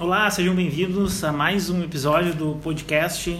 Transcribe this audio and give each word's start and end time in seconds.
Olá, 0.00 0.30
sejam 0.30 0.54
bem-vindos 0.54 1.22
a 1.24 1.30
mais 1.30 1.68
um 1.68 1.82
episódio 1.82 2.34
do 2.34 2.54
podcast 2.62 3.38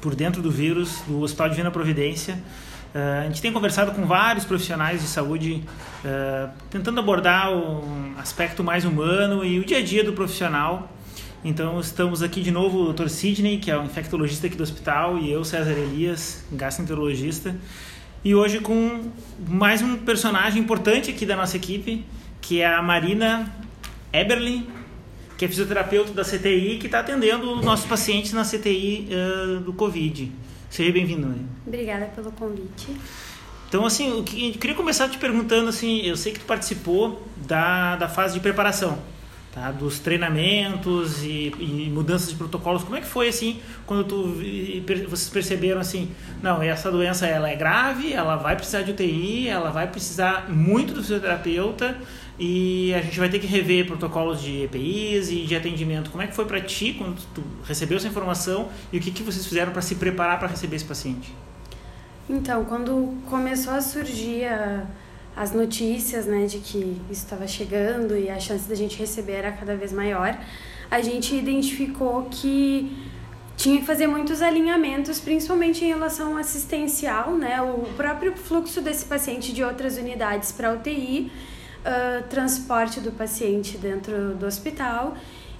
Por 0.00 0.14
Dentro 0.14 0.40
do 0.40 0.50
Vírus, 0.50 1.02
do 1.06 1.20
Hospital 1.20 1.50
Divina 1.50 1.70
Providência. 1.70 2.42
Uh, 2.94 3.20
a 3.20 3.24
gente 3.24 3.42
tem 3.42 3.52
conversado 3.52 3.92
com 3.92 4.06
vários 4.06 4.46
profissionais 4.46 5.02
de 5.02 5.06
saúde, 5.06 5.62
uh, 6.02 6.50
tentando 6.70 6.98
abordar 6.98 7.52
um 7.54 8.14
aspecto 8.16 8.64
mais 8.64 8.86
humano 8.86 9.44
e 9.44 9.60
o 9.60 9.66
dia 9.66 9.76
a 9.76 9.82
dia 9.82 10.02
do 10.02 10.14
profissional. 10.14 10.90
Então, 11.44 11.78
estamos 11.78 12.22
aqui 12.22 12.40
de 12.40 12.50
novo 12.50 12.88
o 12.88 12.92
Dr. 12.94 13.08
Sidney, 13.08 13.58
que 13.58 13.70
é 13.70 13.76
o 13.76 13.84
infectologista 13.84 14.46
aqui 14.46 14.56
do 14.56 14.62
hospital, 14.62 15.18
e 15.18 15.30
eu, 15.30 15.44
César 15.44 15.72
Elias, 15.72 16.42
gastroenterologista. 16.52 17.54
E 18.24 18.34
hoje 18.34 18.60
com 18.60 19.10
mais 19.46 19.82
um 19.82 19.98
personagem 19.98 20.62
importante 20.62 21.10
aqui 21.10 21.26
da 21.26 21.36
nossa 21.36 21.58
equipe, 21.58 22.02
que 22.40 22.62
é 22.62 22.66
a 22.66 22.80
Marina 22.80 23.54
Eberly, 24.10 24.66
que 25.36 25.44
é 25.44 25.48
fisioterapeuta 25.48 26.12
da 26.12 26.24
CTI, 26.24 26.78
que 26.78 26.86
está 26.86 27.00
atendendo 27.00 27.52
os 27.52 27.64
nossos 27.64 27.86
pacientes 27.86 28.32
na 28.32 28.44
CTI 28.44 29.08
uh, 29.10 29.60
do 29.60 29.72
Covid. 29.72 30.32
Seja 30.70 30.92
bem-vindo. 30.92 31.26
Né? 31.28 31.38
Obrigada 31.66 32.06
pelo 32.06 32.32
convite. 32.32 32.88
Então, 33.68 33.84
assim, 33.84 34.18
eu 34.18 34.22
queria 34.24 34.74
começar 34.74 35.08
te 35.08 35.18
perguntando, 35.18 35.68
assim, 35.68 36.00
eu 36.02 36.16
sei 36.16 36.32
que 36.32 36.38
tu 36.38 36.46
participou 36.46 37.22
da, 37.36 37.96
da 37.96 38.08
fase 38.08 38.34
de 38.34 38.40
preparação, 38.40 38.98
tá? 39.56 39.72
Dos 39.72 39.98
treinamentos 39.98 41.24
e, 41.24 41.50
e 41.58 41.90
mudanças 41.90 42.28
de 42.28 42.36
protocolos. 42.36 42.84
Como 42.84 42.94
é 42.94 43.00
que 43.00 43.06
foi, 43.06 43.28
assim, 43.28 43.58
quando 43.86 44.04
tu, 44.04 44.34
vocês 45.08 45.30
perceberam, 45.30 45.80
assim, 45.80 46.10
não, 46.42 46.62
essa 46.62 46.90
doença, 46.92 47.26
ela 47.26 47.48
é 47.48 47.56
grave, 47.56 48.12
ela 48.12 48.36
vai 48.36 48.54
precisar 48.54 48.82
de 48.82 48.90
UTI, 48.90 49.48
ela 49.48 49.70
vai 49.70 49.86
precisar 49.86 50.50
muito 50.50 50.92
do 50.92 51.00
fisioterapeuta, 51.00 51.96
e 52.38 52.92
a 52.92 53.00
gente 53.00 53.18
vai 53.18 53.30
ter 53.30 53.38
que 53.38 53.46
rever 53.46 53.86
protocolos 53.86 54.42
de 54.42 54.64
EPIs 54.64 55.30
e 55.30 55.46
de 55.46 55.56
atendimento. 55.56 56.10
Como 56.10 56.22
é 56.22 56.26
que 56.26 56.34
foi 56.34 56.44
para 56.44 56.60
ti 56.60 56.92
quando 56.92 57.16
tu 57.34 57.42
recebeu 57.64 57.96
essa 57.96 58.06
informação 58.06 58.68
e 58.92 58.98
o 58.98 59.00
que, 59.00 59.10
que 59.10 59.22
vocês 59.22 59.46
fizeram 59.46 59.72
para 59.72 59.80
se 59.80 59.94
preparar 59.94 60.38
para 60.38 60.48
receber 60.48 60.76
esse 60.76 60.84
paciente? 60.84 61.34
Então, 62.28 62.62
quando 62.66 63.16
começou 63.30 63.72
a 63.72 63.80
surgir 63.80 64.44
a, 64.44 64.84
as 65.36 65.52
notícias 65.52 66.24
né, 66.24 66.46
de 66.46 66.58
que 66.58 67.00
isso 67.10 67.24
estava 67.24 67.46
chegando 67.46 68.16
e 68.16 68.30
a 68.30 68.40
chance 68.40 68.66
da 68.66 68.74
gente 68.74 68.98
receber 68.98 69.32
era 69.32 69.52
cada 69.52 69.76
vez 69.76 69.92
maior, 69.92 70.36
a 70.90 71.00
gente 71.02 71.36
identificou 71.36 72.26
que 72.30 72.96
tinha 73.56 73.78
que 73.80 73.86
fazer 73.86 74.06
muitos 74.06 74.40
alinhamentos, 74.40 75.20
principalmente 75.20 75.84
em 75.84 75.88
relação 75.88 76.36
assistencial, 76.36 77.32
né, 77.36 77.60
o 77.60 77.86
próprio 77.96 78.34
fluxo 78.36 78.80
desse 78.80 79.04
paciente 79.04 79.52
de 79.52 79.62
outras 79.62 79.98
unidades 79.98 80.52
para 80.52 80.72
UTI 80.72 81.30
uh, 81.86 82.22
transporte 82.28 83.00
do 83.00 83.12
paciente 83.12 83.76
dentro 83.78 84.34
do 84.34 84.46
hospital 84.46 85.16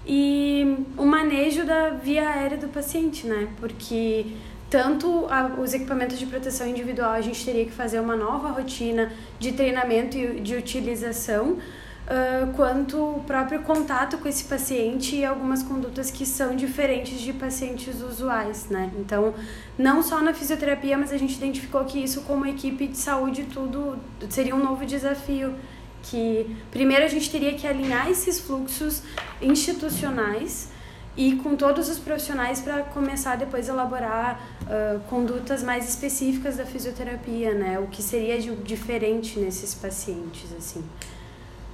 e 0.07 0.85
o 0.97 1.05
manejo 1.05 1.65
da 1.65 1.91
via 1.91 2.29
aérea 2.29 2.57
do 2.57 2.69
paciente, 2.69 3.27
né? 3.27 3.49
Porque 3.59 4.27
tanto 4.69 5.27
a, 5.31 5.47
os 5.61 5.73
equipamentos 5.75 6.19
de 6.19 6.27
proteção 6.27 6.67
individual 6.67 7.13
a 7.13 7.21
gente 7.21 7.45
teria 7.45 7.65
que 7.65 7.73
fazer 7.73 8.01
uma 8.01 8.17
nova 8.17 8.49
rotina 8.49 9.13
de 9.39 9.53
treinamento 9.53 10.17
e 10.17 10.41
de 10.41 10.57
utilização, 10.57 11.53
uh, 11.53 12.53
quanto 12.55 12.99
o 12.99 13.25
próprio 13.25 13.63
contato 13.63 14.19
com 14.19 14.29
esse 14.29 14.45
paciente 14.45 15.17
e 15.17 15.25
algumas 15.25 15.63
condutas 15.63 16.11
que 16.11 16.27
são 16.27 16.57
diferentes 16.57 17.21
de 17.21 17.33
pacientes 17.33 18.03
usuais, 18.03 18.69
né? 18.69 18.91
Então, 18.99 19.35
não 19.79 20.03
só 20.03 20.21
na 20.21 20.35
fisioterapia, 20.35 20.99
mas 20.99 21.13
a 21.13 21.17
gente 21.17 21.37
identificou 21.37 21.85
que 21.85 22.03
isso 22.03 22.23
como 22.23 22.45
equipe 22.47 22.89
de 22.89 22.97
saúde 22.97 23.45
tudo 23.45 23.99
seria 24.29 24.55
um 24.55 24.63
novo 24.63 24.85
desafio 24.85 25.55
que 26.03 26.57
primeiro 26.71 27.05
a 27.05 27.09
gente 27.09 27.31
teria 27.31 27.55
que 27.55 27.67
alinhar 27.67 28.09
esses 28.09 28.41
fluxos 28.41 29.03
institucionais 29.41 30.71
e 31.17 31.37
com 31.37 31.57
todos 31.57 31.89
os 31.89 31.99
profissionais 31.99 32.61
para 32.61 32.83
começar 32.83 33.37
depois 33.37 33.71
a 33.71 33.73
elaborar 33.73 34.41
uh, 34.63 35.01
condutas 35.09 35.63
mais 35.63 35.89
específicas 35.89 36.57
da 36.57 36.67
fisioterapia, 36.67 37.55
né? 37.55 37.79
O 37.79 37.87
que 37.87 38.03
seria 38.03 38.39
de, 38.41 38.55
diferente 38.57 39.39
nesses 39.39 39.75
pacientes, 39.75 40.53
assim. 40.57 40.85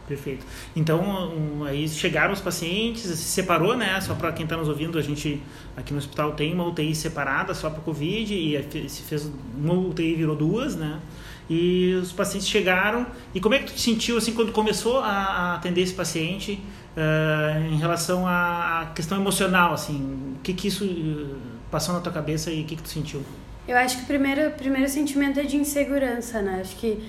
Perfeito. 0.06 0.44
Então, 0.76 1.00
um, 1.00 1.64
aí 1.64 1.88
chegaram 1.88 2.32
os 2.32 2.40
pacientes, 2.40 3.02
se 3.02 3.16
separou, 3.16 3.76
né? 3.76 4.00
Só 4.00 4.14
para 4.14 4.32
quem 4.32 4.44
está 4.44 4.56
nos 4.56 4.68
ouvindo, 4.68 4.98
a 4.98 5.02
gente 5.02 5.40
aqui 5.76 5.92
no 5.92 5.98
hospital 5.98 6.32
tem 6.32 6.52
uma 6.52 6.66
UTI 6.66 6.94
separada 6.94 7.54
só 7.54 7.70
para 7.70 7.80
Covid 7.80 8.34
e 8.34 8.88
se 8.88 9.02
fez 9.02 9.30
uma 9.56 9.74
UTI 9.74 10.14
virou 10.14 10.36
duas, 10.36 10.76
né? 10.76 11.00
E 11.48 11.94
os 11.94 12.12
pacientes 12.12 12.48
chegaram. 12.48 13.06
E 13.34 13.40
como 13.40 13.54
é 13.54 13.58
que 13.58 13.66
tu 13.66 13.74
te 13.74 13.80
sentiu 13.80 14.16
assim 14.16 14.32
quando 14.32 14.52
começou 14.52 14.98
a 14.98 15.54
atender 15.56 15.82
esse 15.82 15.94
paciente 15.94 16.60
uh, 16.96 17.72
em 17.72 17.76
relação 17.76 18.26
à 18.26 18.92
questão 18.94 19.18
emocional, 19.18 19.74
assim? 19.74 20.34
O 20.36 20.40
que 20.42 20.52
que 20.52 20.68
isso 20.68 20.84
uh, 20.84 21.36
passou 21.70 21.94
na 21.94 22.00
tua 22.00 22.12
cabeça 22.12 22.50
e 22.50 22.62
o 22.62 22.64
que 22.64 22.76
que 22.76 22.82
tu 22.82 22.88
sentiu? 22.88 23.22
Eu 23.66 23.76
acho 23.76 23.98
que 23.98 24.02
o 24.02 24.06
primeiro, 24.06 24.50
primeiro 24.52 24.88
sentimento 24.88 25.38
é 25.38 25.44
de 25.44 25.56
insegurança, 25.56 26.42
né? 26.42 26.60
Acho 26.60 26.76
que 26.76 27.02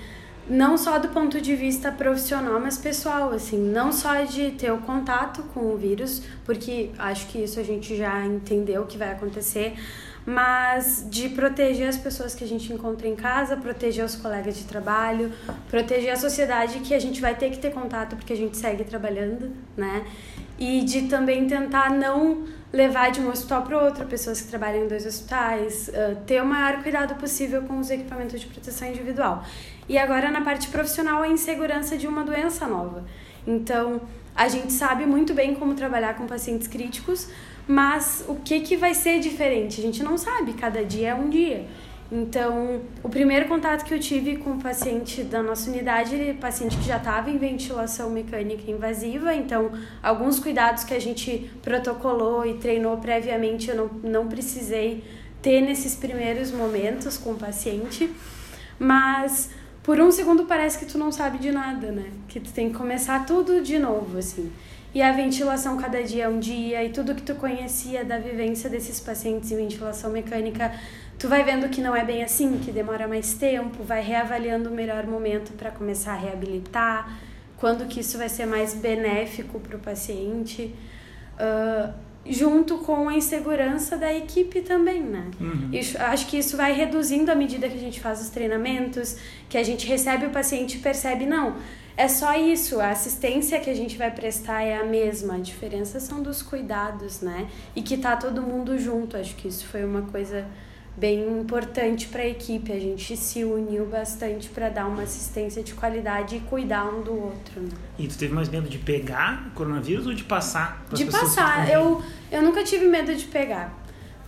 não 0.47 0.77
só 0.77 0.99
do 0.99 1.07
ponto 1.07 1.39
de 1.39 1.55
vista 1.55 1.91
profissional, 1.91 2.59
mas 2.59 2.77
pessoal, 2.77 3.31
assim, 3.31 3.57
não 3.57 3.91
só 3.91 4.23
de 4.23 4.51
ter 4.51 4.71
o 4.71 4.77
contato 4.79 5.41
com 5.53 5.73
o 5.73 5.77
vírus, 5.77 6.21
porque 6.45 6.91
acho 6.99 7.27
que 7.27 7.39
isso 7.39 7.59
a 7.59 7.63
gente 7.63 7.95
já 7.95 8.25
entendeu 8.25 8.85
que 8.85 8.97
vai 8.97 9.11
acontecer, 9.11 9.73
mas 10.25 11.05
de 11.09 11.29
proteger 11.29 11.87
as 11.87 11.97
pessoas 11.97 12.33
que 12.33 12.43
a 12.43 12.47
gente 12.47 12.71
encontra 12.71 13.07
em 13.07 13.15
casa, 13.15 13.57
proteger 13.57 14.05
os 14.05 14.15
colegas 14.15 14.55
de 14.55 14.63
trabalho, 14.63 15.31
proteger 15.69 16.11
a 16.11 16.15
sociedade 16.15 16.79
que 16.79 16.93
a 16.93 16.99
gente 16.99 17.19
vai 17.19 17.35
ter 17.35 17.49
que 17.49 17.57
ter 17.57 17.71
contato 17.71 18.15
porque 18.15 18.33
a 18.33 18.37
gente 18.37 18.55
segue 18.57 18.83
trabalhando, 18.83 19.51
né? 19.75 20.05
E 20.57 20.81
de 20.81 21.03
também 21.03 21.45
tentar 21.47 21.89
não 21.89 22.45
levar 22.71 23.11
de 23.11 23.19
um 23.19 23.29
hospital 23.29 23.63
para 23.63 23.77
outro 23.83 24.05
pessoas 24.05 24.41
que 24.41 24.47
trabalham 24.47 24.85
em 24.85 24.87
dois 24.87 25.05
hospitais, 25.05 25.91
ter 26.25 26.41
o 26.41 26.45
maior 26.45 26.81
cuidado 26.81 27.15
possível 27.15 27.63
com 27.63 27.79
os 27.79 27.89
equipamentos 27.89 28.39
de 28.39 28.47
proteção 28.47 28.87
individual. 28.87 29.43
E 29.89 29.97
agora 29.97 30.31
na 30.31 30.41
parte 30.41 30.69
profissional 30.69 31.21
a 31.21 31.27
insegurança 31.27 31.97
de 31.97 32.07
uma 32.07 32.23
doença 32.23 32.65
nova. 32.65 33.03
Então, 33.45 34.01
a 34.33 34.47
gente 34.47 34.71
sabe 34.71 35.05
muito 35.05 35.33
bem 35.33 35.53
como 35.53 35.75
trabalhar 35.75 36.15
com 36.15 36.25
pacientes 36.25 36.67
críticos, 36.67 37.27
mas 37.67 38.25
o 38.27 38.35
que, 38.35 38.59
que 38.61 38.75
vai 38.75 38.93
ser 38.93 39.19
diferente? 39.19 39.79
A 39.79 39.83
gente 39.83 40.03
não 40.03 40.17
sabe, 40.17 40.53
cada 40.53 40.83
dia 40.83 41.09
é 41.09 41.15
um 41.15 41.29
dia. 41.29 41.65
Então, 42.11 42.81
o 43.01 43.09
primeiro 43.09 43.47
contato 43.47 43.83
que 43.85 43.91
eu 43.91 43.99
tive 43.99 44.37
com 44.37 44.51
o 44.51 44.61
paciente 44.61 45.23
da 45.23 45.41
nossa 45.41 45.69
unidade, 45.69 46.13
ele 46.13 46.29
é 46.29 46.33
paciente 46.33 46.77
que 46.77 46.83
já 46.83 46.97
estava 46.97 47.31
em 47.31 47.39
ventilação 47.39 48.09
mecânica 48.09 48.69
invasiva, 48.69 49.33
então 49.33 49.71
alguns 50.01 50.39
cuidados 50.39 50.83
que 50.83 50.93
a 50.93 50.99
gente 50.99 51.49
protocolou 51.63 52.45
e 52.45 52.55
treinou 52.55 52.97
previamente 52.97 53.69
eu 53.69 53.75
não, 53.75 53.87
não 54.03 54.27
precisei 54.27 55.03
ter 55.41 55.61
nesses 55.61 55.95
primeiros 55.95 56.51
momentos 56.51 57.17
com 57.17 57.31
o 57.31 57.35
paciente, 57.35 58.07
mas 58.77 59.49
por 59.81 59.99
um 59.99 60.11
segundo 60.11 60.45
parece 60.45 60.77
que 60.77 60.85
tu 60.85 60.97
não 60.97 61.11
sabe 61.11 61.39
de 61.39 61.51
nada, 61.51 61.91
né? 61.91 62.11
Que 62.27 62.39
tu 62.39 62.53
tem 62.53 62.69
que 62.69 62.77
começar 62.77 63.25
tudo 63.25 63.59
de 63.61 63.79
novo, 63.79 64.19
assim. 64.19 64.51
E 64.93 65.01
a 65.01 65.11
ventilação 65.11 65.75
cada 65.77 66.03
dia 66.03 66.25
é 66.25 66.29
um 66.29 66.39
dia, 66.39 66.83
e 66.83 66.89
tudo 66.89 67.15
que 67.15 67.23
tu 67.23 67.33
conhecia 67.35 68.05
da 68.05 68.19
vivência 68.19 68.69
desses 68.69 68.99
pacientes 68.99 69.51
em 69.51 69.57
ventilação 69.57 70.11
mecânica, 70.11 70.71
tu 71.17 71.27
vai 71.27 71.43
vendo 71.43 71.67
que 71.69 71.81
não 71.81 71.95
é 71.95 72.05
bem 72.05 72.23
assim, 72.23 72.59
que 72.59 72.71
demora 72.71 73.07
mais 73.07 73.33
tempo, 73.33 73.83
vai 73.83 74.01
reavaliando 74.01 74.69
o 74.69 74.73
melhor 74.73 75.07
momento 75.07 75.51
para 75.53 75.71
começar 75.71 76.13
a 76.13 76.17
reabilitar, 76.17 77.17
quando 77.57 77.87
que 77.87 78.01
isso 78.01 78.19
vai 78.19 78.29
ser 78.29 78.45
mais 78.45 78.75
benéfico 78.75 79.59
para 79.59 79.77
o 79.77 79.79
paciente. 79.79 80.75
Uh, 81.39 81.91
junto 82.25 82.77
com 82.79 83.09
a 83.09 83.15
insegurança 83.15 83.97
da 83.97 84.13
equipe 84.13 84.61
também, 84.61 85.01
né? 85.01 85.29
Uhum. 85.39 85.71
acho 85.99 86.27
que 86.27 86.37
isso 86.37 86.55
vai 86.55 86.71
reduzindo 86.73 87.31
à 87.31 87.35
medida 87.35 87.67
que 87.67 87.75
a 87.75 87.79
gente 87.79 87.99
faz 87.99 88.21
os 88.21 88.29
treinamentos, 88.29 89.17
que 89.49 89.57
a 89.57 89.63
gente 89.63 89.85
recebe 89.85 90.25
o 90.25 90.29
paciente 90.29 90.77
e 90.77 90.79
percebe, 90.79 91.25
não, 91.25 91.55
é 91.95 92.07
só 92.07 92.35
isso, 92.37 92.79
a 92.79 92.89
assistência 92.89 93.59
que 93.59 93.69
a 93.69 93.73
gente 93.73 93.97
vai 93.97 94.09
prestar 94.09 94.61
é 94.61 94.77
a 94.77 94.83
mesma, 94.83 95.35
a 95.35 95.39
diferença 95.39 95.99
são 95.99 96.23
dos 96.23 96.41
cuidados, 96.41 97.21
né? 97.21 97.47
E 97.75 97.81
que 97.81 97.97
tá 97.97 98.15
todo 98.15 98.41
mundo 98.41 98.79
junto, 98.79 99.15
acho 99.17 99.35
que 99.35 99.47
isso 99.47 99.65
foi 99.67 99.83
uma 99.83 100.03
coisa 100.03 100.47
bem 100.95 101.39
importante 101.39 102.07
para 102.07 102.21
a 102.21 102.27
equipe. 102.27 102.71
A 102.71 102.79
gente 102.79 103.17
se 103.17 103.43
uniu 103.43 103.85
bastante 103.85 104.49
para 104.49 104.69
dar 104.69 104.85
uma 104.85 105.03
assistência 105.03 105.63
de 105.63 105.73
qualidade 105.73 106.37
e 106.37 106.39
cuidar 106.41 106.85
um 106.85 107.01
do 107.01 107.13
outro. 107.13 107.61
Né? 107.61 107.69
E 107.97 108.07
tu 108.07 108.17
teve 108.17 108.33
mais 108.33 108.49
medo 108.49 108.69
de 108.69 108.77
pegar 108.77 109.47
o 109.47 109.51
coronavírus 109.51 110.05
ou 110.05 110.13
de 110.13 110.23
passar? 110.23 110.85
De 110.93 111.05
passar. 111.05 111.69
Eu, 111.69 112.01
eu 112.31 112.41
nunca 112.41 112.63
tive 112.63 112.87
medo 112.87 113.13
de 113.15 113.25
pegar 113.25 113.83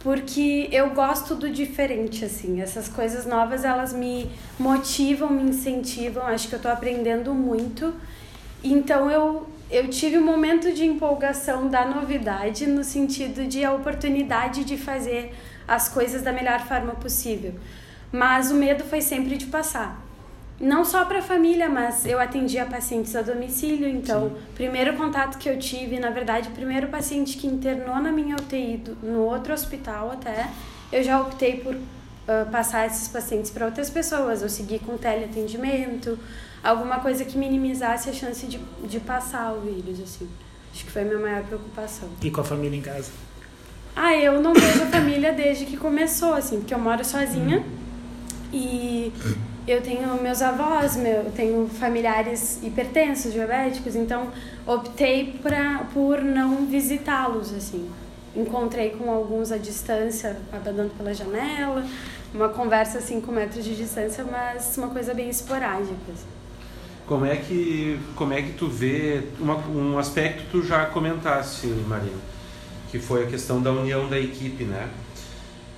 porque 0.05 0.69
eu 0.71 0.91
gosto 0.91 1.33
do 1.33 1.49
diferente, 1.49 2.23
assim. 2.23 2.61
Essas 2.61 2.87
coisas 2.87 3.25
novas, 3.25 3.65
elas 3.65 3.91
me 3.91 4.29
motivam, 4.59 5.31
me 5.31 5.41
incentivam. 5.41 6.23
Acho 6.27 6.47
que 6.47 6.53
eu 6.53 6.61
tô 6.61 6.67
aprendendo 6.67 7.33
muito. 7.33 7.91
Então, 8.63 9.09
eu, 9.09 9.49
eu 9.71 9.87
tive 9.89 10.19
um 10.19 10.23
momento 10.23 10.71
de 10.71 10.85
empolgação 10.85 11.67
da 11.67 11.85
novidade, 11.87 12.67
no 12.67 12.83
sentido 12.83 13.47
de 13.47 13.65
a 13.65 13.73
oportunidade 13.73 14.63
de 14.63 14.77
fazer 14.77 15.33
as 15.67 15.89
coisas 15.89 16.21
da 16.21 16.31
melhor 16.31 16.59
forma 16.61 16.93
possível. 16.93 17.53
Mas 18.11 18.51
o 18.51 18.55
medo 18.55 18.83
foi 18.83 19.01
sempre 19.01 19.37
de 19.37 19.47
passar. 19.47 20.01
não 20.59 20.85
só 20.85 21.03
para 21.03 21.19
a 21.19 21.21
família, 21.21 21.67
mas 21.67 22.05
eu 22.05 22.17
atendia 22.17 22.65
pacientes 22.65 23.13
a 23.15 23.21
domicílio, 23.21 23.89
então, 23.89 24.29
Sim. 24.29 24.35
primeiro 24.55 24.95
contato 24.95 25.37
que 25.37 25.49
eu 25.49 25.59
tive, 25.59 25.99
na 25.99 26.09
verdade, 26.09 26.47
o 26.47 26.51
primeiro 26.53 26.87
paciente 26.87 27.37
que 27.37 27.45
internou 27.45 27.97
na 27.97 28.11
minha 28.11 28.35
UTI, 28.37 28.81
no 29.03 29.23
outro 29.23 29.53
hospital 29.53 30.11
até, 30.11 30.49
eu 30.93 31.03
já 31.03 31.19
optei 31.19 31.57
por 31.59 31.75
uh, 31.75 32.49
passar 32.51 32.85
esses 32.87 33.07
pacientes 33.09 33.51
para 33.51 33.65
outras 33.65 33.89
pessoas, 33.89 34.41
eu 34.41 34.47
segui 34.49 34.79
com 34.79 34.95
teleatendimento, 34.97 36.17
alguma 36.63 36.99
coisa 36.99 37.25
que 37.25 37.37
minimizasse 37.37 38.09
a 38.09 38.13
chance 38.13 38.45
de, 38.47 38.57
de 38.87 38.99
passar 39.01 39.53
o 39.53 39.59
vírus, 39.59 39.99
assim. 39.99 40.29
Acho 40.71 40.85
que 40.85 40.91
foi 40.91 41.01
a 41.01 41.05
minha 41.05 41.19
maior 41.19 41.43
preocupação. 41.43 42.09
E 42.21 42.31
com 42.31 42.39
a 42.41 42.43
família 42.43 42.77
em 42.77 42.81
casa? 42.81 43.11
Ah, 43.95 44.15
eu 44.15 44.41
não 44.41 44.53
vejo 44.53 44.83
a 44.83 44.87
família 44.87 45.31
desde 45.31 45.65
que 45.65 45.77
começou, 45.77 46.33
assim, 46.33 46.57
porque 46.59 46.73
eu 46.73 46.79
moro 46.79 47.03
sozinha 47.05 47.63
e 48.51 49.13
eu 49.65 49.81
tenho 49.81 50.21
meus 50.21 50.41
avós, 50.41 50.97
meu, 50.97 51.31
tenho 51.35 51.67
familiares 51.67 52.59
hipertensos, 52.61 53.31
diabéticos, 53.31 53.95
então 53.95 54.27
optei 54.67 55.39
pra, 55.41 55.85
por 55.93 56.21
não 56.21 56.65
visitá-los, 56.65 57.53
assim. 57.53 57.89
Encontrei 58.35 58.89
com 58.89 59.09
alguns 59.09 59.51
à 59.51 59.57
distância, 59.57 60.37
andando 60.53 60.95
pela 60.97 61.13
janela, 61.13 61.85
uma 62.33 62.49
conversa 62.49 62.97
a 62.97 63.01
5 63.01 63.31
metros 63.31 63.63
de 63.63 63.75
distância, 63.75 64.25
mas 64.29 64.75
uma 64.77 64.89
coisa 64.89 65.13
bem 65.13 65.29
esporádica. 65.29 65.95
Assim. 66.13 66.27
Como 67.07 67.25
é 67.25 67.37
que, 67.37 67.97
como 68.15 68.33
é 68.33 68.41
que 68.41 68.51
tu 68.53 68.67
vê, 68.67 69.23
uma, 69.39 69.55
um 69.69 69.97
aspecto 69.97 70.43
que 70.43 70.49
tu 70.51 70.63
já 70.63 70.85
comentaste, 70.85 71.67
Marina, 71.87 72.34
que 72.95 73.05
foi 73.05 73.25
a 73.25 73.27
questão 73.27 73.61
da 73.61 73.71
união 73.71 74.07
da 74.07 74.17
equipe, 74.17 74.63
né? 74.63 74.87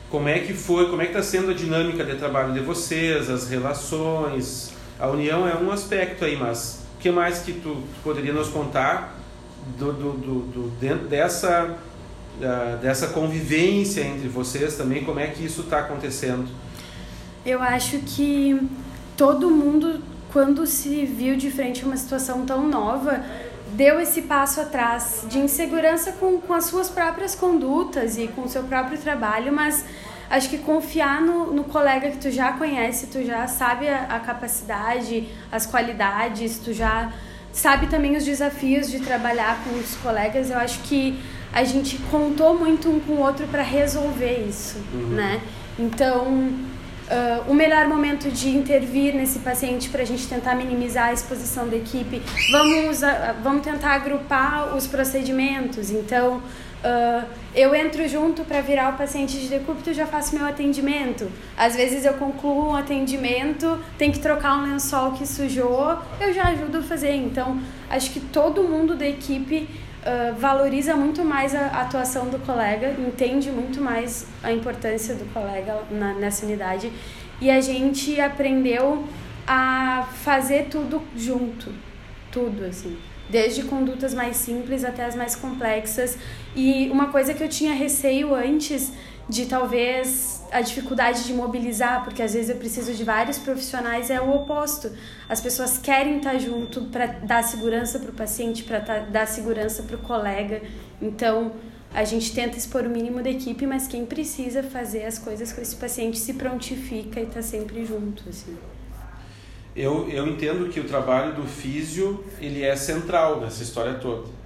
Como 0.10 0.30
é 0.30 0.40
que 0.40 0.54
foi, 0.54 0.88
como 0.90 1.02
é 1.02 1.06
que 1.06 1.12
está 1.12 1.24
sendo 1.24 1.50
a 1.50 1.54
dinâmica 1.54 2.04
de 2.04 2.16
trabalho 2.16 2.54
de 2.54 2.60
vocês, 2.60 3.28
as 3.30 3.50
relações? 3.50 4.72
A 5.00 5.08
união 5.08 5.48
é 5.48 5.56
um 5.56 5.72
aspecto 5.72 6.24
aí, 6.24 6.36
mas 6.36 6.86
o 6.96 7.02
que 7.02 7.10
mais 7.10 7.40
que 7.40 7.54
tu, 7.54 7.84
poderia 8.04 8.32
nos 8.32 8.50
contar 8.50 9.18
do, 9.78 9.92
do, 9.92 10.12
do, 10.12 10.40
do 10.42 10.70
dentro 10.80 11.08
dessa, 11.08 11.78
uh, 12.40 12.78
dessa 12.78 13.08
convivência 13.08 14.02
entre 14.02 14.28
vocês 14.28 14.78
também? 14.78 15.04
Como 15.04 15.20
é 15.20 15.28
que 15.28 15.44
isso 15.44 15.62
está 15.62 15.80
acontecendo? 15.80 16.48
Eu 17.44 17.62
acho 17.64 17.98
que 18.00 18.62
todo 19.18 19.50
mundo, 19.50 20.02
quando 20.32 20.68
se 20.68 21.04
viu 21.06 21.36
de 21.36 21.50
frente 21.50 21.84
a 21.84 21.88
uma 21.88 21.98
situação 21.98 22.46
tão 22.46 22.68
nova, 22.68 23.24
deu 23.74 24.00
esse 24.00 24.24
passo 24.24 24.62
atrás 24.62 25.26
de 25.30 25.40
insegurança 25.40 26.14
com, 26.14 26.40
com 26.40 26.54
as 26.54 26.66
suas 26.66 26.90
próprias 26.90 27.36
condutas 27.36 28.18
e 28.18 28.28
com 28.28 28.44
o 28.44 28.50
seu 28.50 28.64
próprio 28.64 28.98
trabalho, 28.98 29.52
mas 29.52 29.86
acho 30.30 30.50
que 30.50 30.58
confiar 30.58 31.22
no, 31.22 31.54
no 31.54 31.64
colega 31.64 32.12
que 32.12 32.18
tu 32.18 32.32
já 32.32 32.54
conhece, 32.54 33.08
tu 33.08 33.24
já 33.24 33.48
sabe 33.48 33.88
a, 33.88 34.04
a 34.04 34.20
capacidade, 34.20 35.28
as 35.52 35.66
qualidades, 35.66 36.60
tu 36.60 36.74
já 36.74 37.12
sabe 37.52 37.88
também 37.88 38.16
os 38.16 38.24
desafios 38.24 38.90
de 38.90 39.00
trabalhar 39.00 39.64
com 39.64 39.72
os 39.80 39.96
colegas, 39.96 40.50
eu 40.50 40.58
acho 40.58 40.80
que 40.82 41.20
a 41.52 41.64
gente 41.64 41.98
contou 42.12 42.58
muito 42.58 42.90
um 42.90 43.00
com 43.00 43.14
o 43.14 43.20
outro 43.20 43.48
para 43.48 43.64
resolver 43.64 44.46
isso, 44.48 44.78
uhum. 44.94 45.08
né? 45.16 45.42
Então, 45.80 46.54
uh, 47.08 47.50
o 47.50 47.54
melhor 47.54 47.88
momento 47.88 48.30
de 48.30 48.50
intervir 48.50 49.14
nesse 49.16 49.40
paciente 49.40 49.90
para 49.90 50.02
a 50.02 50.06
gente 50.06 50.28
tentar 50.28 50.56
minimizar 50.56 51.10
a 51.10 51.14
exposição 51.14 51.68
da 51.68 51.76
equipe. 51.76 52.22
Vamos, 52.52 53.02
vamos 53.44 53.64
tentar 53.64 53.92
agrupar 53.92 54.76
os 54.76 54.88
procedimentos. 54.88 55.90
Então, 55.90 56.38
uh, 56.38 57.26
eu 57.56 57.74
entro 57.74 58.08
junto 58.08 58.44
para 58.44 58.62
virar 58.62 58.94
o 58.94 58.98
paciente 58.98 59.38
de 59.40 59.48
decúbito 59.48 59.90
e 59.90 59.94
já 59.94 60.06
faço 60.06 60.36
meu 60.36 60.46
atendimento. 60.46 61.30
Às 61.58 61.76
vezes 61.76 62.06
eu 62.06 62.14
concluo 62.14 62.70
um 62.70 62.76
atendimento, 62.76 63.80
tem 63.98 64.12
que 64.12 64.20
trocar 64.20 64.58
um 64.58 64.72
lençol 64.72 65.14
que 65.14 65.26
sujou, 65.26 65.98
eu 66.20 66.34
já 66.34 66.46
ajudo 66.50 66.80
a 66.80 66.82
fazer. 66.82 67.16
Então, 67.16 67.60
acho 67.90 68.12
que 68.12 68.20
todo 68.20 68.64
mundo 68.64 68.96
da 68.96 69.08
equipe 69.08 69.68
uh, 70.08 70.36
valoriza 70.36 70.96
muito 70.96 71.24
mais 71.24 71.54
a 71.54 71.68
atuação 71.82 72.30
do 72.30 72.40
colega, 72.40 72.96
entende 72.98 73.52
muito 73.52 73.82
mais 73.82 74.26
a 74.42 74.52
importância 74.52 75.14
do 75.14 75.26
colega 75.34 75.84
na, 75.92 76.14
nessa 76.14 76.46
unidade 76.46 76.92
e 77.42 77.52
a 77.52 77.60
gente 77.60 78.20
aprendeu 78.20 79.04
a 79.46 80.08
fazer 80.24 80.68
tudo 80.70 81.02
junto, 81.16 81.74
tudo 82.32 82.66
assim 82.66 82.98
desde 83.30 83.64
condutas 83.64 84.14
mais 84.14 84.38
simples 84.38 84.84
até 84.84 85.06
as 85.06 85.16
mais 85.16 85.36
complexas. 85.36 86.18
E 86.56 86.90
uma 86.90 87.08
coisa 87.08 87.34
que 87.34 87.44
eu 87.44 87.50
tinha 87.50 87.74
receio 87.74 88.34
antes 88.34 88.94
de 89.30 89.46
talvez 89.46 90.42
a 90.52 90.62
dificuldade 90.62 91.26
de 91.26 91.34
mobilizar, 91.34 92.04
porque 92.04 92.22
às 92.22 92.34
vezes 92.34 92.50
eu 92.50 92.56
preciso 92.56 92.94
de 92.94 93.04
vários 93.04 93.38
profissionais, 93.38 94.10
é 94.10 94.22
o 94.22 94.34
oposto. 94.34 94.92
As 95.28 95.42
pessoas 95.42 95.78
querem 95.78 96.18
estar 96.18 96.38
junto 96.38 96.86
para 96.86 97.08
dar 97.08 97.44
segurança 97.44 98.00
para 98.00 98.12
o 98.12 98.14
paciente, 98.14 98.64
para 98.64 98.80
dar 98.80 99.28
segurança 99.28 99.84
para 99.84 99.98
o 99.98 100.00
colega. 100.00 100.62
Então, 101.02 101.52
a 101.94 102.06
gente 102.06 102.34
tenta 102.34 102.58
expor 102.58 102.84
o 102.84 102.90
mínimo 102.90 103.22
da 103.22 103.30
equipe, 103.30 103.66
mas 103.66 103.88
quem 103.88 104.06
precisa 104.06 104.64
fazer 104.64 105.04
as 105.04 105.20
coisas 105.20 105.52
com 105.52 105.62
esse 105.62 105.76
paciente 105.76 106.18
se 106.18 106.34
prontifica 106.34 107.20
e 107.20 107.24
está 107.24 107.42
sempre 107.42 107.86
junto. 107.86 108.30
Assim. 108.30 108.56
Eu, 109.76 110.10
eu 110.10 110.26
entendo 110.26 110.70
que 110.70 110.80
o 110.80 110.86
trabalho 110.86 111.36
do 111.36 111.44
físio 111.44 112.24
ele 112.40 112.64
é 112.64 112.76
central 112.76 113.42
nessa 113.42 113.62
história 113.62 113.96
toda 113.96 114.37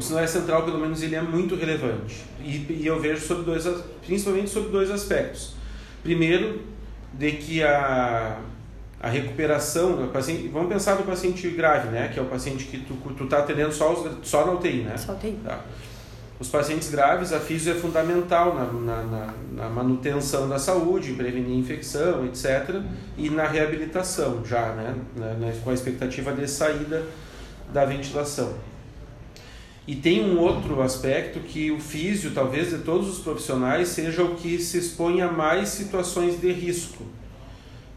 se 0.00 0.12
não 0.12 0.20
é 0.20 0.26
central, 0.26 0.64
pelo 0.64 0.78
menos 0.78 1.02
ele 1.02 1.14
é 1.14 1.22
muito 1.22 1.54
relevante. 1.54 2.24
E, 2.40 2.66
e 2.70 2.86
eu 2.86 3.00
vejo 3.00 3.24
sobre 3.24 3.44
dois, 3.44 3.66
principalmente 4.04 4.50
sobre 4.50 4.70
dois 4.70 4.90
aspectos. 4.90 5.54
Primeiro, 6.02 6.62
de 7.12 7.32
que 7.32 7.62
a, 7.62 8.38
a 9.00 9.08
recuperação 9.08 9.96
do 9.96 10.12
paciente, 10.12 10.48
vamos 10.48 10.68
pensar 10.68 10.96
no 10.96 11.04
paciente 11.04 11.48
grave, 11.50 11.88
né, 11.88 12.08
que 12.12 12.18
é 12.18 12.22
o 12.22 12.26
paciente 12.26 12.64
que 12.64 12.78
tu 12.78 12.94
tu 13.16 13.24
está 13.24 13.38
atendendo 13.38 13.72
só 13.72 13.92
os, 13.92 14.28
só 14.28 14.46
na 14.46 14.52
UTI, 14.52 14.82
né? 14.82 14.96
Só 14.96 15.12
UTI. 15.12 15.38
Tá. 15.44 15.60
Os 16.38 16.48
pacientes 16.48 16.90
graves, 16.90 17.32
a 17.32 17.40
físio 17.40 17.72
é 17.72 17.74
fundamental 17.74 18.54
na, 18.54 18.64
na, 18.66 19.02
na, 19.02 19.34
na 19.52 19.68
manutenção 19.70 20.46
da 20.46 20.58
saúde, 20.58 21.14
prevenir 21.14 21.56
infecção, 21.56 22.26
etc. 22.26 22.82
E 23.16 23.30
na 23.30 23.46
reabilitação 23.46 24.44
já, 24.44 24.68
né, 24.74 24.94
né, 25.16 25.60
com 25.64 25.70
a 25.70 25.74
expectativa 25.74 26.32
de 26.32 26.46
saída 26.46 27.02
da 27.72 27.86
ventilação. 27.86 28.52
E 29.86 29.94
tem 29.94 30.24
um 30.24 30.38
outro 30.40 30.82
aspecto 30.82 31.38
que 31.40 31.70
o 31.70 31.78
físio, 31.78 32.32
talvez 32.32 32.70
de 32.70 32.78
todos 32.78 33.08
os 33.08 33.18
profissionais, 33.20 33.88
seja 33.88 34.24
o 34.24 34.34
que 34.34 34.58
se 34.58 34.78
expõe 34.78 35.22
a 35.22 35.30
mais 35.30 35.68
situações 35.68 36.40
de 36.40 36.50
risco, 36.50 37.04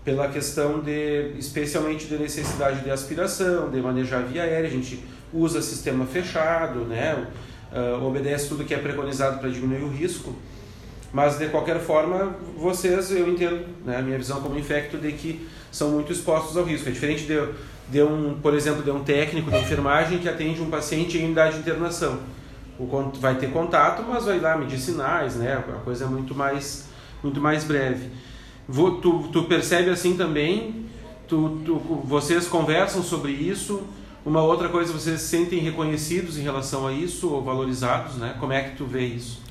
pela 0.05 0.27
questão 0.27 0.79
de, 0.79 1.33
especialmente 1.37 2.05
de 2.05 2.17
necessidade 2.17 2.83
de 2.83 2.91
aspiração, 2.91 3.69
de 3.69 3.81
manejar 3.81 4.23
via 4.23 4.43
aérea, 4.43 4.67
a 4.67 4.71
gente 4.71 5.03
usa 5.33 5.61
sistema 5.61 6.05
fechado, 6.05 6.81
né? 6.81 7.27
Uh, 7.71 8.03
obedece 8.03 8.49
tudo 8.49 8.63
que 8.63 8.73
é 8.73 8.77
preconizado 8.77 9.39
para 9.39 9.49
diminuir 9.49 9.83
o 9.83 9.89
risco, 9.89 10.35
mas 11.11 11.37
de 11.37 11.47
qualquer 11.47 11.79
forma, 11.79 12.35
vocês, 12.57 13.11
eu 13.11 13.27
entendo, 13.27 13.65
né, 13.85 14.01
minha 14.01 14.17
visão 14.17 14.41
como 14.41 14.57
infecto, 14.57 14.97
de 14.97 15.11
que 15.11 15.47
são 15.71 15.91
muito 15.91 16.11
expostos 16.11 16.55
ao 16.55 16.63
risco. 16.63 16.89
É 16.89 16.91
diferente 16.91 17.25
de 17.25 17.37
de 17.89 18.03
um, 18.03 18.35
por 18.41 18.53
exemplo, 18.53 18.83
de 18.83 18.91
um 18.91 19.03
técnico 19.03 19.49
de 19.49 19.57
enfermagem 19.57 20.19
que 20.19 20.29
atende 20.29 20.61
um 20.61 20.69
paciente 20.69 21.17
em 21.17 21.25
unidade 21.25 21.55
de 21.55 21.61
internação. 21.61 22.19
O, 22.79 22.85
vai 23.19 23.35
ter 23.35 23.51
contato, 23.51 24.03
mas 24.07 24.25
vai 24.25 24.39
lá 24.39 24.55
medir 24.55 24.79
sinais, 24.79 25.35
né? 25.35 25.53
A 25.53 25.79
coisa 25.79 26.05
é 26.05 26.07
muito 26.07 26.35
mais, 26.35 26.87
muito 27.23 27.41
mais 27.41 27.63
breve. 27.63 28.09
Tu, 28.71 29.29
tu 29.33 29.43
percebe 29.43 29.89
assim 29.89 30.15
também? 30.15 30.85
Tu, 31.27 31.61
tu, 31.65 31.75
vocês 32.05 32.47
conversam 32.47 33.03
sobre 33.03 33.31
isso? 33.31 33.81
Uma 34.25 34.43
outra 34.43 34.69
coisa, 34.69 34.93
vocês 34.93 35.21
se 35.21 35.27
sentem 35.27 35.59
reconhecidos 35.59 36.37
em 36.37 36.41
relação 36.41 36.85
a 36.85 36.93
isso 36.93 37.29
ou 37.29 37.41
valorizados, 37.41 38.15
né? 38.15 38.35
Como 38.39 38.53
é 38.53 38.61
que 38.61 38.75
tu 38.75 38.85
vê 38.85 39.05
isso? 39.05 39.41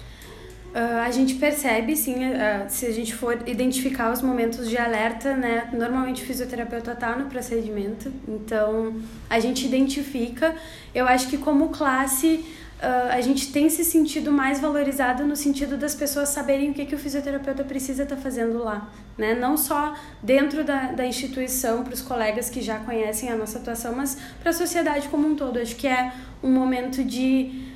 Uh, 0.68 1.00
a 1.02 1.10
gente 1.10 1.36
percebe, 1.36 1.96
sim, 1.96 2.14
uh, 2.14 2.66
se 2.68 2.84
a 2.84 2.92
gente 2.92 3.14
for 3.14 3.38
identificar 3.46 4.12
os 4.12 4.20
momentos 4.20 4.68
de 4.68 4.76
alerta, 4.76 5.34
né? 5.34 5.70
Normalmente 5.72 6.22
o 6.22 6.26
fisioterapeuta 6.26 6.92
está 6.92 7.16
no 7.16 7.24
procedimento, 7.24 8.12
então 8.28 8.94
a 9.30 9.40
gente 9.40 9.64
identifica. 9.64 10.54
Eu 10.94 11.08
acho 11.08 11.28
que 11.28 11.38
como 11.38 11.70
classe 11.70 12.44
uh, 12.82 13.10
a 13.10 13.20
gente 13.22 13.50
tem 13.50 13.70
se 13.70 13.82
sentido 13.82 14.30
mais 14.30 14.60
valorizado 14.60 15.24
no 15.24 15.34
sentido 15.34 15.78
das 15.78 15.94
pessoas 15.94 16.28
saberem 16.28 16.70
o 16.70 16.74
que, 16.74 16.84
que 16.84 16.94
o 16.94 16.98
fisioterapeuta 16.98 17.64
precisa 17.64 18.02
estar 18.02 18.16
tá 18.16 18.20
fazendo 18.20 18.58
lá, 18.62 18.90
né? 19.16 19.34
Não 19.34 19.56
só 19.56 19.94
dentro 20.22 20.62
da, 20.64 20.92
da 20.92 21.06
instituição, 21.06 21.82
para 21.82 21.94
os 21.94 22.02
colegas 22.02 22.50
que 22.50 22.60
já 22.60 22.78
conhecem 22.78 23.30
a 23.30 23.36
nossa 23.36 23.58
atuação, 23.58 23.94
mas 23.96 24.18
para 24.42 24.50
a 24.50 24.54
sociedade 24.54 25.08
como 25.08 25.26
um 25.26 25.34
todo. 25.34 25.58
Acho 25.58 25.74
que 25.76 25.88
é 25.88 26.12
um 26.42 26.52
momento 26.52 27.02
de 27.02 27.66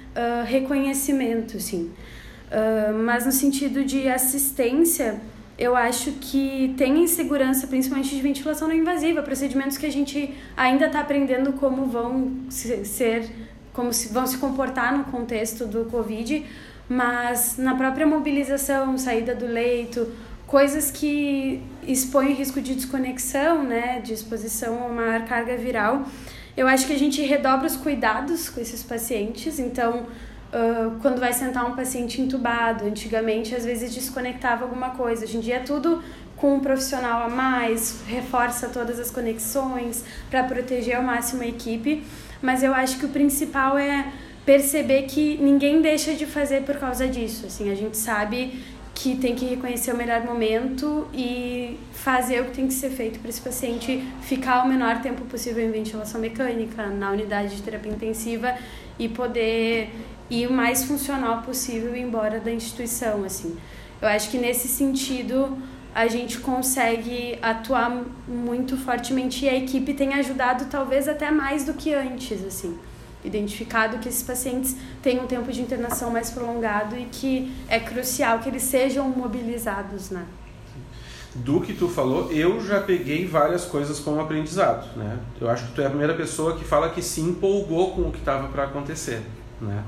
reconhecimento, 0.44 1.58
sim. 1.58 1.90
Uh, 2.52 2.92
mas 3.02 3.24
no 3.24 3.32
sentido 3.32 3.82
de 3.82 4.06
assistência, 4.08 5.18
eu 5.58 5.74
acho 5.74 6.12
que 6.20 6.74
tem 6.76 7.02
insegurança, 7.02 7.66
principalmente 7.66 8.14
de 8.14 8.20
ventilação 8.20 8.68
não 8.68 8.74
invasiva, 8.74 9.22
procedimentos 9.22 9.78
que 9.78 9.86
a 9.86 9.90
gente 9.90 10.34
ainda 10.54 10.86
está 10.86 11.00
aprendendo 11.00 11.54
como 11.54 11.86
vão 11.86 12.32
ser, 12.50 13.30
como 13.72 13.90
se, 13.90 14.12
vão 14.12 14.26
se 14.26 14.36
comportar 14.36 14.96
no 14.96 15.04
contexto 15.04 15.64
do 15.66 15.86
Covid, 15.86 16.44
mas 16.88 17.56
na 17.56 17.74
própria 17.74 18.06
mobilização, 18.06 18.98
saída 18.98 19.34
do 19.34 19.46
leito, 19.46 20.12
coisas 20.46 20.90
que 20.90 21.62
expõem 21.86 22.34
risco 22.34 22.60
de 22.60 22.74
desconexão, 22.74 23.62
né, 23.62 24.00
de 24.04 24.12
exposição 24.12 24.84
a 24.84 24.88
maior 24.88 25.24
carga 25.24 25.56
viral. 25.56 26.02
Eu 26.54 26.66
acho 26.66 26.86
que 26.86 26.92
a 26.92 26.98
gente 26.98 27.22
redobra 27.22 27.66
os 27.66 27.76
cuidados 27.76 28.50
com 28.50 28.60
esses 28.60 28.82
pacientes, 28.82 29.58
então 29.58 30.06
Quando 31.00 31.18
vai 31.18 31.32
sentar 31.32 31.64
um 31.64 31.74
paciente 31.74 32.20
entubado. 32.20 32.84
Antigamente, 32.84 33.54
às 33.54 33.64
vezes, 33.64 33.94
desconectava 33.94 34.64
alguma 34.64 34.90
coisa. 34.90 35.24
Hoje 35.24 35.38
em 35.38 35.40
dia, 35.40 35.56
é 35.56 35.60
tudo 35.60 36.02
com 36.36 36.56
um 36.56 36.60
profissional 36.60 37.22
a 37.22 37.28
mais, 37.28 38.02
reforça 38.06 38.68
todas 38.68 38.98
as 38.98 39.10
conexões 39.10 40.04
para 40.28 40.44
proteger 40.44 40.96
ao 40.96 41.02
máximo 41.02 41.42
a 41.42 41.46
equipe. 41.46 42.04
Mas 42.42 42.62
eu 42.62 42.74
acho 42.74 42.98
que 42.98 43.06
o 43.06 43.08
principal 43.08 43.78
é 43.78 44.12
perceber 44.44 45.02
que 45.02 45.38
ninguém 45.38 45.80
deixa 45.80 46.14
de 46.14 46.26
fazer 46.26 46.64
por 46.64 46.76
causa 46.76 47.06
disso. 47.06 47.46
Assim, 47.46 47.70
a 47.70 47.74
gente 47.74 47.96
sabe 47.96 48.60
que 48.94 49.16
tem 49.16 49.34
que 49.34 49.46
reconhecer 49.46 49.92
o 49.92 49.96
melhor 49.96 50.22
momento 50.22 51.08
e 51.14 51.78
fazer 51.92 52.40
o 52.40 52.46
que 52.46 52.52
tem 52.52 52.66
que 52.66 52.74
ser 52.74 52.90
feito 52.90 53.20
para 53.20 53.30
esse 53.30 53.40
paciente 53.40 54.04
ficar 54.20 54.64
o 54.64 54.68
menor 54.68 55.00
tempo 55.00 55.24
possível 55.24 55.64
em 55.64 55.70
ventilação 55.70 56.20
mecânica, 56.20 56.86
na 56.86 57.10
unidade 57.10 57.56
de 57.56 57.62
terapia 57.62 57.90
intensiva 57.90 58.54
e 58.98 59.08
poder 59.08 59.90
ir 60.32 60.48
o 60.48 60.52
mais 60.52 60.84
funcional 60.84 61.42
possível 61.42 61.94
embora 61.94 62.40
da 62.40 62.50
instituição, 62.50 63.22
assim. 63.24 63.56
Eu 64.00 64.08
acho 64.08 64.30
que 64.30 64.38
nesse 64.38 64.66
sentido 64.66 65.58
a 65.94 66.08
gente 66.08 66.38
consegue 66.38 67.38
atuar 67.42 68.02
muito 68.26 68.76
fortemente 68.78 69.44
e 69.44 69.48
a 69.48 69.54
equipe 69.54 69.92
tem 69.92 70.14
ajudado 70.14 70.64
talvez 70.70 71.06
até 71.06 71.30
mais 71.30 71.64
do 71.64 71.74
que 71.74 71.92
antes, 71.92 72.42
assim. 72.44 72.78
Identificado 73.22 73.98
que 73.98 74.08
esses 74.08 74.22
pacientes 74.22 74.74
têm 75.02 75.20
um 75.20 75.26
tempo 75.26 75.52
de 75.52 75.60
internação 75.60 76.10
mais 76.10 76.30
prolongado 76.30 76.96
e 76.96 77.04
que 77.04 77.52
é 77.68 77.78
crucial 77.78 78.38
que 78.38 78.48
eles 78.48 78.62
sejam 78.62 79.08
mobilizados, 79.10 80.10
né? 80.10 80.26
do 81.34 81.62
que 81.62 81.72
tu 81.72 81.88
falou, 81.88 82.30
eu 82.30 82.60
já 82.60 82.80
peguei 82.80 83.26
várias 83.26 83.64
coisas 83.64 83.98
como 83.98 84.20
aprendizado, 84.20 84.94
né? 84.96 85.18
Eu 85.40 85.48
acho 85.48 85.66
que 85.68 85.72
tu 85.72 85.80
é 85.80 85.86
a 85.86 85.88
primeira 85.88 86.14
pessoa 86.14 86.56
que 86.56 86.64
fala 86.64 86.90
que 86.90 87.00
se 87.00 87.22
empolgou 87.22 87.94
com 87.94 88.02
o 88.02 88.12
que 88.12 88.18
estava 88.18 88.48
para 88.48 88.64
acontecer, 88.64 89.22
né? 89.58 89.82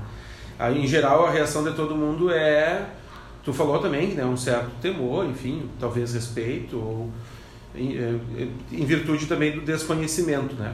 Aí, 0.57 0.83
em 0.83 0.87
geral, 0.87 1.25
a 1.25 1.31
reação 1.31 1.63
de 1.63 1.73
todo 1.73 1.95
mundo 1.95 2.31
é. 2.31 2.85
Tu 3.43 3.53
falou 3.53 3.77
também, 3.79 4.07
né? 4.09 4.25
Um 4.25 4.37
certo 4.37 4.71
temor, 4.81 5.25
enfim, 5.25 5.69
talvez 5.79 6.13
respeito, 6.13 6.77
ou 6.77 7.11
em, 7.75 7.95
é, 7.95 8.47
em 8.71 8.85
virtude 8.85 9.27
também 9.27 9.51
do 9.51 9.61
desconhecimento, 9.61 10.55
né? 10.55 10.73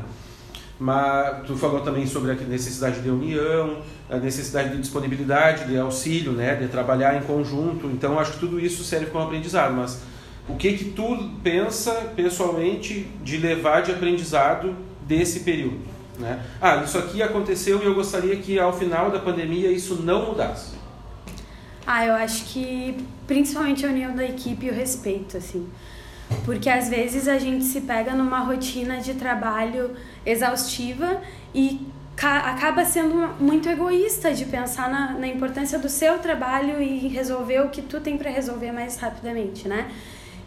Mas 0.80 1.46
tu 1.46 1.56
falou 1.56 1.82
também 1.82 2.08
sobre 2.08 2.32
a 2.32 2.36
necessidade 2.36 3.02
de 3.02 3.10
união, 3.10 3.82
a 4.10 4.18
necessidade 4.18 4.70
de 4.70 4.78
disponibilidade, 4.78 5.66
de 5.66 5.78
auxílio, 5.78 6.32
né? 6.32 6.56
De 6.56 6.68
trabalhar 6.70 7.16
em 7.18 7.22
conjunto. 7.22 7.88
Então, 7.88 8.18
acho 8.18 8.34
que 8.34 8.40
tudo 8.40 8.60
isso 8.60 8.84
serve 8.84 9.08
como 9.08 9.26
aprendizado. 9.26 9.74
Mas 9.74 10.02
o 10.48 10.56
que 10.56 10.74
que 10.74 10.86
tu 10.86 11.30
pensa 11.44 11.92
pessoalmente 12.16 13.08
de 13.24 13.38
levar 13.38 13.82
de 13.82 13.92
aprendizado 13.92 14.76
desse 15.06 15.42
período? 15.42 15.80
Né? 16.22 16.40
Ah, 16.62 16.78
isso 16.78 16.98
aqui 16.98 17.22
aconteceu 17.22 17.82
e 17.82 17.86
eu 17.86 17.96
gostaria 17.96 18.36
que 18.38 18.60
ao 18.60 18.72
final 18.72 19.10
da 19.10 19.20
pandemia 19.20 19.72
isso 19.72 20.02
não 20.02 20.28
mudasse. 20.28 20.76
Ah, 21.86 22.06
eu 22.06 22.14
acho 22.14 22.46
que 22.46 22.96
principalmente 23.26 23.86
a 23.86 23.90
união 23.90 24.16
da 24.16 24.24
equipe 24.24 24.68
e 24.68 24.70
o 24.70 24.74
respeito, 24.74 25.36
assim. 25.36 25.68
Porque 26.46 26.70
às 26.70 26.88
vezes 26.88 27.28
a 27.28 27.38
gente 27.38 27.66
se 27.66 27.82
pega 27.82 28.14
numa 28.14 28.40
rotina 28.40 28.98
de 29.02 29.16
trabalho 29.16 29.92
exaustiva 30.26 31.22
e 31.54 31.86
acaba 32.18 32.86
sendo 32.86 33.36
muito 33.40 33.68
egoísta 33.68 34.32
de 34.34 34.46
pensar 34.46 34.90
na, 34.90 35.14
na 35.14 35.28
importância 35.28 35.80
do 35.80 35.90
seu 35.90 36.20
trabalho 36.20 36.82
e 36.82 37.08
resolver 37.08 37.62
o 37.62 37.70
que 37.70 37.82
tu 37.82 38.00
tem 38.00 38.16
para 38.18 38.30
resolver 38.30 38.72
mais 38.72 38.98
rapidamente, 38.98 39.68
né? 39.68 39.90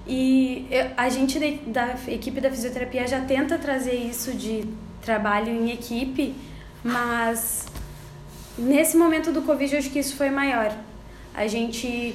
E 0.07 0.66
a 0.97 1.09
gente 1.09 1.38
da 1.66 1.95
equipe 2.09 2.40
da 2.40 2.50
fisioterapia 2.50 3.07
já 3.07 3.21
tenta 3.23 3.59
trazer 3.59 3.95
isso 3.95 4.33
de 4.33 4.64
trabalho 5.04 5.49
em 5.49 5.70
equipe, 5.70 6.34
mas 6.82 7.66
nesse 8.56 8.96
momento 8.96 9.30
do 9.30 9.42
Covid 9.42 9.73
eu 9.73 9.78
acho 9.78 9.90
que 9.90 9.99
isso 9.99 10.16
foi 10.16 10.30
maior. 10.30 10.75
A 11.34 11.46
gente 11.46 12.14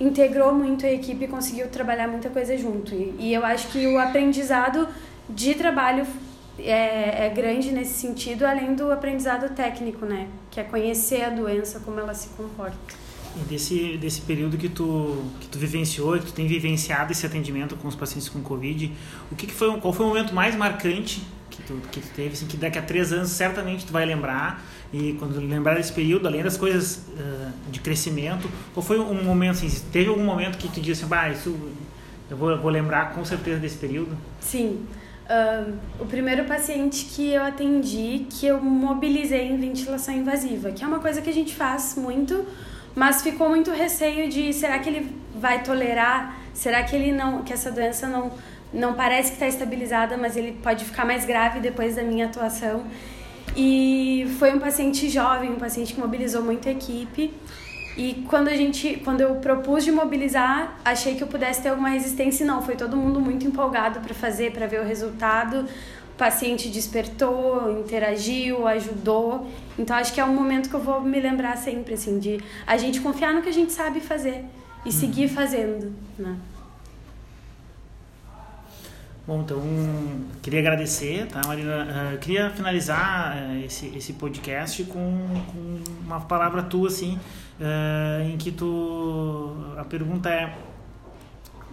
integrou 0.00 0.54
muito 0.54 0.86
a 0.86 0.90
equipe 0.90 1.24
e 1.24 1.28
conseguiu 1.28 1.68
trabalhar 1.68 2.08
muita 2.08 2.30
coisa 2.30 2.56
junto. 2.56 2.94
E, 2.94 3.32
eu 3.32 3.44
acho 3.44 3.68
que 3.68 3.86
o 3.86 3.98
aprendizado 3.98 4.88
de 5.28 5.54
trabalho 5.54 6.06
é, 6.58 7.26
é, 7.26 7.32
grande 7.34 7.70
nesse 7.70 7.94
sentido, 8.00 8.44
além 8.44 8.74
do 8.74 8.90
aprendizado 8.90 9.54
técnico, 9.54 10.06
né? 10.06 10.28
Que 10.50 10.60
é 10.60 10.64
conhecer 10.64 11.22
a 11.22 11.30
doença, 11.30 11.80
como 11.80 12.00
ela 12.00 12.14
se 12.14 12.28
comporta. 12.30 12.78
E 13.36 13.40
desse, 13.44 13.96
desse 13.98 14.22
período 14.22 14.56
que 14.58 14.68
tu, 14.68 15.22
que 15.38 15.46
tu 15.46 15.58
vivenciou, 15.58 16.18
que 16.18 16.26
tu 16.26 16.32
tem 16.32 16.46
vivenciado 16.46 17.12
esse 17.12 17.24
atendimento 17.24 17.76
com 17.76 17.86
os 17.86 17.94
pacientes 17.94 18.28
com 18.28 18.40
Covid, 18.40 18.92
o 19.30 19.36
que, 19.36 19.46
que 19.46 19.54
foi, 19.54 19.78
qual 19.80 19.92
foi 19.92 20.06
o 20.06 20.08
momento 20.08 20.34
mais 20.34 20.56
marcante 20.56 21.22
que 21.60 21.66
tu, 21.66 21.74
que 21.90 22.00
tu 22.00 22.08
teve, 22.14 22.32
assim, 22.32 22.46
que 22.46 22.56
daqui 22.56 22.78
a 22.78 22.82
três 22.82 23.12
anos 23.12 23.30
certamente 23.30 23.86
tu 23.86 23.92
vai 23.92 24.04
lembrar, 24.04 24.62
e 24.92 25.14
quando 25.14 25.38
lembrar 25.40 25.74
desse 25.74 25.92
período, 25.92 26.26
além 26.26 26.42
das 26.42 26.56
coisas 26.56 27.04
uh, 27.14 27.70
de 27.70 27.80
crescimento, 27.80 28.50
qual 28.74 28.84
foi 28.84 28.98
um 28.98 29.22
momento, 29.22 29.52
assim, 29.52 29.70
teve 29.92 30.08
algum 30.08 30.24
momento 30.24 30.58
que 30.58 30.68
tu 30.68 30.80
disse 30.80 31.04
isso 31.32 31.56
eu 32.30 32.36
vou, 32.36 32.56
vou 32.58 32.70
lembrar 32.70 33.12
com 33.12 33.24
certeza 33.24 33.58
desse 33.58 33.76
período? 33.76 34.16
Sim. 34.40 34.86
Uh, 35.26 35.74
o 36.00 36.06
primeiro 36.06 36.44
paciente 36.44 37.04
que 37.04 37.32
eu 37.32 37.42
atendi, 37.42 38.26
que 38.30 38.46
eu 38.46 38.60
mobilizei 38.60 39.48
em 39.48 39.56
ventilação 39.56 40.14
invasiva, 40.14 40.72
que 40.72 40.82
é 40.82 40.86
uma 40.86 41.00
coisa 41.00 41.20
que 41.20 41.30
a 41.30 41.32
gente 41.32 41.54
faz 41.54 41.94
muito, 41.96 42.44
mas 42.94 43.22
ficou 43.22 43.48
muito 43.48 43.70
receio 43.70 44.28
de 44.28 44.52
será 44.52 44.78
que 44.78 44.88
ele 44.88 45.16
vai 45.34 45.62
tolerar, 45.62 46.36
será 46.52 46.82
que 46.82 46.94
ele 46.96 47.12
não, 47.12 47.42
que 47.42 47.52
essa 47.52 47.70
doença 47.70 48.08
não 48.08 48.32
não 48.72 48.94
parece 48.94 49.30
que 49.30 49.34
está 49.34 49.48
estabilizada, 49.48 50.16
mas 50.16 50.36
ele 50.36 50.52
pode 50.62 50.84
ficar 50.84 51.04
mais 51.04 51.24
grave 51.24 51.60
depois 51.60 51.96
da 51.96 52.02
minha 52.02 52.26
atuação. 52.26 52.84
E 53.56 54.26
foi 54.38 54.54
um 54.54 54.60
paciente 54.60 55.08
jovem, 55.08 55.50
um 55.50 55.56
paciente 55.56 55.94
que 55.94 56.00
mobilizou 56.00 56.42
muito 56.42 56.68
a 56.68 56.72
equipe. 56.72 57.32
E 57.96 58.24
quando 58.28 58.48
a 58.48 58.54
gente, 58.54 59.00
quando 59.04 59.20
eu 59.20 59.34
propus 59.36 59.84
de 59.84 59.90
mobilizar, 59.90 60.78
achei 60.84 61.16
que 61.16 61.22
eu 61.22 61.26
pudesse 61.26 61.62
ter 61.62 61.70
alguma 61.70 61.88
resistência 61.88 62.44
e 62.44 62.46
não, 62.46 62.62
foi 62.62 62.76
todo 62.76 62.96
mundo 62.96 63.20
muito 63.20 63.46
empolgado 63.46 64.00
para 64.00 64.14
fazer, 64.14 64.52
para 64.52 64.66
ver 64.66 64.80
o 64.80 64.84
resultado. 64.84 65.66
O 66.14 66.16
paciente 66.16 66.68
despertou, 66.68 67.80
interagiu, 67.80 68.68
ajudou. 68.68 69.48
Então 69.78 69.96
acho 69.96 70.12
que 70.12 70.20
é 70.20 70.24
um 70.24 70.32
momento 70.32 70.68
que 70.68 70.76
eu 70.76 70.80
vou 70.80 71.00
me 71.00 71.18
lembrar 71.18 71.56
sempre 71.56 71.94
assim 71.94 72.18
de 72.18 72.40
a 72.66 72.76
gente 72.76 73.00
confiar 73.00 73.34
no 73.34 73.42
que 73.42 73.48
a 73.48 73.52
gente 73.52 73.72
sabe 73.72 74.00
fazer 74.00 74.44
e 74.86 74.92
seguir 74.92 75.28
fazendo, 75.28 75.92
né? 76.18 76.36
Bom, 79.30 79.42
então, 79.42 79.62
queria 80.42 80.58
agradecer, 80.58 81.28
tá, 81.28 81.40
Marina? 81.46 81.86
Uh, 81.86 82.18
queria 82.18 82.50
finalizar 82.50 83.36
uh, 83.36 83.64
esse, 83.64 83.86
esse 83.96 84.14
podcast 84.14 84.82
com, 84.82 84.92
com 85.52 85.80
uma 86.04 86.18
palavra 86.22 86.64
tua, 86.64 86.88
assim, 86.88 87.16
uh, 87.60 88.28
em 88.28 88.36
que 88.36 88.50
tu... 88.50 89.54
A 89.78 89.84
pergunta 89.84 90.28
é 90.28 90.52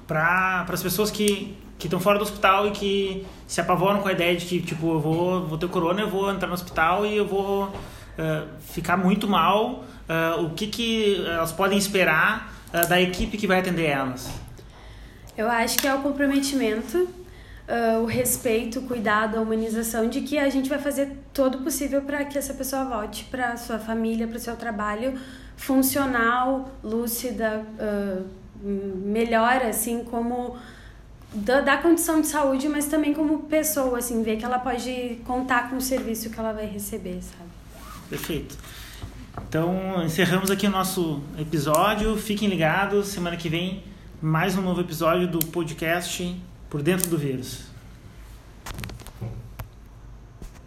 para 0.06 0.68
as 0.70 0.84
pessoas 0.84 1.10
que 1.10 1.58
estão 1.84 2.00
fora 2.00 2.20
do 2.20 2.22
hospital 2.26 2.68
e 2.68 2.72
que 2.72 3.26
se 3.48 3.60
apavoram 3.60 4.02
com 4.02 4.08
a 4.08 4.12
ideia 4.12 4.38
de 4.38 4.46
que, 4.46 4.62
tipo, 4.62 4.94
eu 4.94 5.00
vou, 5.00 5.48
vou 5.48 5.58
ter 5.58 5.68
corona, 5.68 6.00
eu 6.00 6.10
vou 6.12 6.32
entrar 6.32 6.48
no 6.48 6.54
hospital 6.54 7.08
e 7.08 7.18
eu 7.18 7.26
vou 7.26 7.74
ficar 8.60 8.98
muito 8.98 9.28
mal. 9.28 9.84
o 10.44 10.52
que, 10.52 10.68
que 10.68 11.26
elas 11.26 11.52
podem 11.52 11.76
esperar 11.76 12.54
da 12.88 13.02
equipe 13.02 13.36
que 13.36 13.48
vai 13.48 13.62
atender 13.62 13.86
elas? 13.86 14.30
Eu 15.36 15.50
acho 15.50 15.78
que 15.78 15.88
é 15.88 15.94
o 15.96 16.04
comprometimento 16.04 17.17
uh, 17.68 18.02
o 18.02 18.06
respeito, 18.06 18.80
o 18.80 18.82
cuidado, 18.84 19.38
a 19.38 19.42
humanização 19.42 20.10
de 20.10 20.22
que 20.22 20.38
a 20.38 20.50
gente 20.50 20.70
vai 20.70 20.80
fazer 20.80 21.18
todo 21.34 21.60
o 21.60 21.64
possível 21.64 22.02
para 22.02 22.26
que 22.26 22.38
essa 22.38 22.54
pessoa 22.54 22.86
volte 22.86 23.26
para 23.26 23.58
sua 23.58 23.78
família, 23.78 24.28
para 24.28 24.38
o 24.38 24.40
seu 24.40 24.56
trabalho 24.56 25.20
funcional, 25.56 26.72
lúcida, 26.84 27.66
uh, 27.80 28.26
melhor, 28.64 29.62
assim, 29.64 30.04
como 30.04 30.56
da, 31.34 31.62
da, 31.62 31.78
condição 31.78 32.22
de 32.22 32.28
saúde, 32.28 32.70
mas 32.70 32.86
também 32.86 33.14
como 33.14 33.40
pessoa, 33.44 33.98
assim, 33.98 34.24
ver 34.24 34.38
que 34.38 34.46
ela 34.46 34.60
pode 34.60 35.20
contar 35.26 35.70
com 35.70 35.78
o 35.78 35.82
serviço 35.82 36.30
que 36.30 36.40
ela 36.40 36.54
vai 36.54 36.66
receber, 36.66 37.20
sabe? 37.22 37.50
Perfeito. 38.10 38.56
Então, 39.48 40.04
encerramos 40.04 40.50
aqui 40.50 40.66
o 40.66 40.70
nosso 40.70 41.22
episódio. 41.38 42.18
Fiquem 42.18 42.50
ligados, 42.50 43.08
semana 43.08 43.38
que 43.38 43.50
vem 43.50 43.84
mais 44.22 44.58
um 44.58 44.62
novo 44.62 44.82
episódio 44.82 45.28
do 45.28 45.40
podcast 45.40 46.36
por 46.70 46.82
dentro 46.82 47.10
do 47.10 47.18
vírus. 47.18 47.67